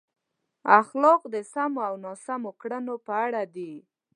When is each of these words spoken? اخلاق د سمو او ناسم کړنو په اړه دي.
اخلاق 0.79 1.21
د 1.33 1.35
سمو 1.53 1.79
او 1.89 1.93
ناسم 2.05 2.43
کړنو 2.61 2.95
په 3.05 3.13
اړه 3.25 3.41
دي. 3.55 3.73